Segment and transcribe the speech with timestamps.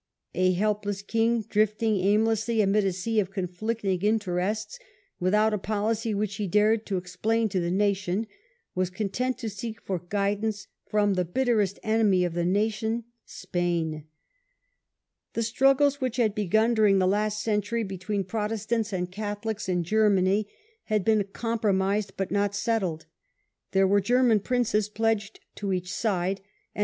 [0.33, 4.79] A helpless king, drifting aim lessly amid a sea of conflicting interests,
[5.19, 8.25] without a policy which he dared to explain to the nation,
[8.73, 13.03] was content to seek for guidance from the bitterest enemy of the nation—
[13.41, 14.05] Spain.
[15.33, 20.47] The struggles which had begun during the last century between Protestants and Catholics in Germany
[20.85, 23.05] had been compromised but not settled.
[23.71, 26.79] There were The Thirty German princes pledged to each side, and Years' war.